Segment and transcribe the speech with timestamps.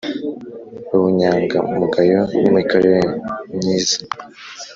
[0.95, 2.99] Ubunyangamugayo n imikorere
[3.59, 3.97] nyiza